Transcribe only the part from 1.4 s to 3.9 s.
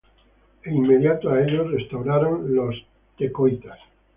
ellos restauraron los Tecoitas;